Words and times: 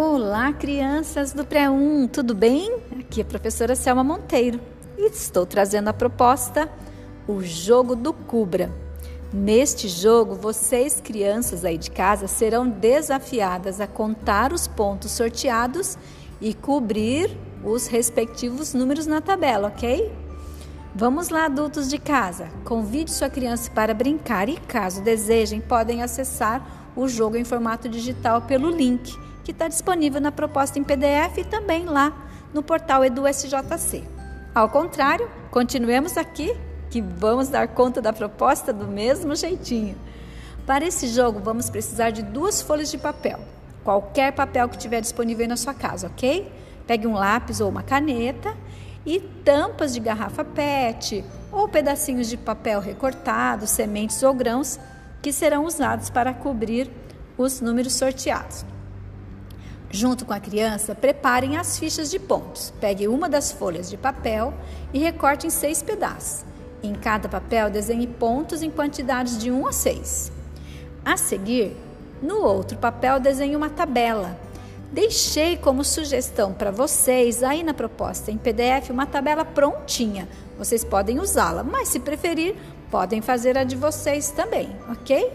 Olá, 0.00 0.52
crianças 0.52 1.32
do 1.32 1.44
Pré-1, 1.44 2.08
tudo 2.12 2.32
bem? 2.32 2.72
Aqui 3.00 3.20
é 3.20 3.24
a 3.24 3.26
professora 3.26 3.74
Selma 3.74 4.04
Monteiro 4.04 4.60
e 4.96 5.08
estou 5.08 5.44
trazendo 5.44 5.88
a 5.88 5.92
proposta 5.92 6.70
O 7.26 7.42
Jogo 7.42 7.96
do 7.96 8.12
Cubra. 8.12 8.72
Neste 9.32 9.88
jogo, 9.88 10.36
vocês, 10.36 11.00
crianças 11.00 11.64
aí 11.64 11.76
de 11.76 11.90
casa, 11.90 12.28
serão 12.28 12.68
desafiadas 12.68 13.80
a 13.80 13.88
contar 13.88 14.52
os 14.52 14.68
pontos 14.68 15.10
sorteados 15.10 15.98
e 16.40 16.54
cobrir 16.54 17.36
os 17.64 17.88
respectivos 17.88 18.74
números 18.74 19.04
na 19.04 19.20
tabela, 19.20 19.66
ok? 19.66 20.12
Vamos 20.94 21.28
lá, 21.28 21.46
adultos 21.46 21.88
de 21.88 21.98
casa. 21.98 22.48
Convide 22.64 23.10
sua 23.10 23.28
criança 23.28 23.68
para 23.72 23.92
brincar 23.94 24.48
e, 24.48 24.58
caso 24.58 25.02
desejem, 25.02 25.60
podem 25.60 26.04
acessar 26.04 26.87
o 26.98 27.08
jogo 27.08 27.36
em 27.36 27.44
formato 27.44 27.88
digital 27.88 28.42
pelo 28.42 28.68
link 28.68 29.16
que 29.44 29.52
está 29.52 29.68
disponível 29.68 30.20
na 30.20 30.32
proposta 30.32 30.78
em 30.78 30.84
PDF 30.84 31.38
e 31.38 31.44
também 31.44 31.84
lá 31.84 32.12
no 32.52 32.60
portal 32.62 33.04
EduSJC. 33.04 34.02
Ao 34.52 34.68
contrário, 34.68 35.30
continuemos 35.50 36.16
aqui 36.16 36.54
que 36.90 37.00
vamos 37.00 37.48
dar 37.48 37.68
conta 37.68 38.02
da 38.02 38.12
proposta 38.12 38.72
do 38.72 38.86
mesmo 38.86 39.36
jeitinho. 39.36 39.96
Para 40.66 40.84
esse 40.84 41.06
jogo, 41.06 41.38
vamos 41.38 41.70
precisar 41.70 42.10
de 42.10 42.22
duas 42.22 42.60
folhas 42.60 42.90
de 42.90 42.98
papel, 42.98 43.38
qualquer 43.84 44.32
papel 44.32 44.68
que 44.68 44.76
tiver 44.76 45.00
disponível 45.00 45.46
na 45.46 45.56
sua 45.56 45.72
casa, 45.72 46.08
ok? 46.08 46.50
Pegue 46.86 47.06
um 47.06 47.14
lápis 47.14 47.60
ou 47.60 47.70
uma 47.70 47.82
caneta 47.82 48.54
e 49.06 49.20
tampas 49.20 49.94
de 49.94 50.00
garrafa 50.00 50.44
PET 50.44 51.24
ou 51.52 51.68
pedacinhos 51.68 52.28
de 52.28 52.36
papel 52.36 52.80
recortado, 52.80 53.66
sementes 53.66 54.22
ou 54.22 54.34
grãos 54.34 54.78
que 55.22 55.32
serão 55.32 55.64
usados 55.64 56.10
para 56.10 56.32
cobrir 56.32 56.90
os 57.36 57.60
números 57.60 57.94
sorteados. 57.94 58.64
Junto 59.90 60.26
com 60.26 60.34
a 60.34 60.40
criança, 60.40 60.94
preparem 60.94 61.56
as 61.56 61.78
fichas 61.78 62.10
de 62.10 62.18
pontos. 62.18 62.72
Pegue 62.78 63.08
uma 63.08 63.28
das 63.28 63.52
folhas 63.52 63.88
de 63.88 63.96
papel 63.96 64.52
e 64.92 64.98
recorte 64.98 65.46
em 65.46 65.50
seis 65.50 65.82
pedaços. 65.82 66.44
Em 66.82 66.94
cada 66.94 67.28
papel, 67.28 67.70
desenhe 67.70 68.06
pontos 68.06 68.62
em 68.62 68.70
quantidades 68.70 69.38
de 69.38 69.50
1 69.50 69.66
a 69.66 69.72
6. 69.72 70.32
A 71.04 71.16
seguir, 71.16 71.74
no 72.22 72.44
outro 72.44 72.76
papel, 72.76 73.18
desenhe 73.18 73.56
uma 73.56 73.70
tabela. 73.70 74.38
Deixei 74.92 75.56
como 75.56 75.82
sugestão 75.82 76.52
para 76.52 76.70
vocês, 76.70 77.42
aí 77.42 77.62
na 77.62 77.74
proposta 77.74 78.30
em 78.30 78.36
PDF, 78.36 78.90
uma 78.90 79.06
tabela 79.06 79.44
prontinha. 79.44 80.28
Vocês 80.58 80.84
podem 80.84 81.18
usá-la, 81.18 81.62
mas 81.62 81.88
se 81.88 82.00
preferir, 82.00 82.56
podem 82.90 83.20
fazer 83.20 83.56
a 83.56 83.64
de 83.64 83.76
vocês 83.76 84.30
também, 84.30 84.70
ok? 84.90 85.32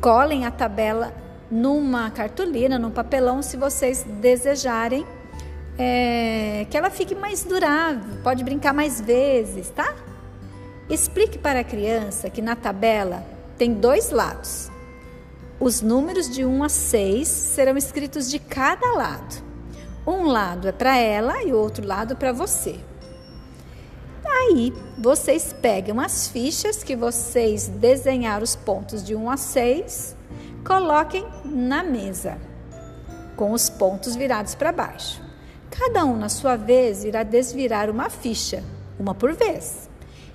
Colhem 0.00 0.46
a 0.46 0.50
tabela 0.50 1.14
numa 1.50 2.10
cartolina, 2.10 2.78
num 2.78 2.90
papelão, 2.90 3.42
se 3.42 3.56
vocês 3.56 4.04
desejarem 4.20 5.06
é, 5.78 6.66
que 6.70 6.76
ela 6.76 6.90
fique 6.90 7.14
mais 7.14 7.44
durável, 7.44 8.22
pode 8.22 8.42
brincar 8.44 8.72
mais 8.72 9.00
vezes, 9.00 9.70
tá? 9.70 9.94
Explique 10.88 11.38
para 11.38 11.60
a 11.60 11.64
criança 11.64 12.28
que 12.28 12.42
na 12.42 12.56
tabela 12.56 13.24
tem 13.56 13.72
dois 13.72 14.10
lados. 14.10 14.70
Os 15.60 15.80
números 15.80 16.28
de 16.28 16.44
1 16.44 16.64
a 16.64 16.68
6 16.68 17.28
serão 17.28 17.76
escritos 17.76 18.28
de 18.28 18.38
cada 18.38 18.92
lado. 18.92 19.42
Um 20.06 20.26
lado 20.26 20.66
é 20.66 20.72
para 20.72 20.96
ela 20.96 21.42
e 21.44 21.52
o 21.52 21.56
outro 21.56 21.86
lado 21.86 22.16
para 22.16 22.32
você. 22.32 22.80
Aí, 24.54 24.70
vocês 24.98 25.54
pegam 25.62 25.98
as 25.98 26.28
fichas 26.28 26.84
que 26.84 26.94
vocês 26.94 27.68
desenharam 27.68 28.44
os 28.44 28.54
pontos 28.54 29.02
de 29.02 29.14
1 29.14 29.30
a 29.30 29.36
6 29.38 30.16
Coloquem 30.62 31.26
na 31.42 31.82
mesa, 31.82 32.36
com 33.34 33.52
os 33.52 33.70
pontos 33.70 34.14
virados 34.14 34.54
para 34.54 34.70
baixo. 34.70 35.22
Cada 35.70 36.04
um, 36.04 36.18
na 36.18 36.28
sua 36.28 36.54
vez, 36.54 37.02
irá 37.02 37.22
desvirar 37.22 37.88
uma 37.88 38.10
ficha, 38.10 38.62
uma 39.00 39.14
por 39.14 39.32
vez, 39.32 39.88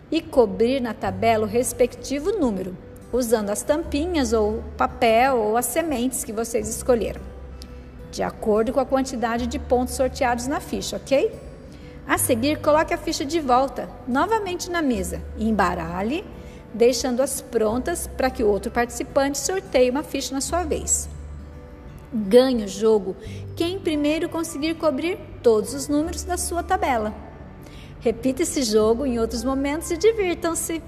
e 0.10 0.20
cobrir 0.20 0.82
na 0.82 0.96
tabela 0.96 1.46
o 1.46 1.50
respectivo 1.50 2.32
número, 2.40 2.76
usando 3.14 3.52
as 3.52 3.62
tampinhas 3.62 4.34
ou 4.34 4.64
papel 4.76 5.38
ou 5.38 5.58
as 5.58 5.68
sementes 5.68 6.24
que 6.24 6.34
vocês 6.34 6.68
escolheram, 6.68 7.22
de 8.12 8.24
acordo 8.24 8.74
com 8.74 8.80
a 8.80 8.86
quantidade 8.86 9.46
de 9.46 9.60
pontos 9.60 9.94
sorteados 9.94 10.48
na 10.48 10.60
ficha, 10.60 10.98
ok? 10.98 11.47
A 12.08 12.18
seguir, 12.18 12.62
coloque 12.62 12.94
a 12.94 12.98
ficha 12.98 13.26
de 13.26 13.40
volta, 13.40 13.90
novamente 14.08 14.72
na 14.72 14.82
mesa, 14.82 15.22
e 15.38 15.48
embaralhe 15.48 16.24
deixando-as 16.74 17.42
prontas 17.42 18.08
para 18.08 18.30
que 18.30 18.44
o 18.44 18.48
outro 18.48 18.72
participante 18.72 19.38
sorteie 19.38 19.90
uma 19.90 20.04
ficha 20.04 20.34
na 20.34 20.42
sua 20.42 20.64
vez. 20.64 21.10
Ganhe 22.14 22.64
o 22.64 22.68
jogo 22.68 23.16
quem 23.56 23.80
primeiro 23.80 24.30
conseguir 24.30 24.76
cobrir 24.76 25.18
todos 25.44 25.74
os 25.74 25.88
números 25.88 26.24
da 26.24 26.38
sua 26.38 26.64
tabela. 26.64 27.14
Repita 28.00 28.44
esse 28.44 28.64
jogo 28.64 29.06
em 29.06 29.20
outros 29.20 29.44
momentos 29.44 29.92
e 29.92 29.98
divirtam-se! 29.98 30.82